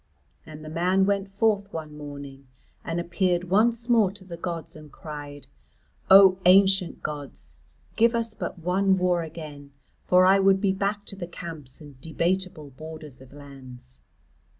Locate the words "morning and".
1.95-2.99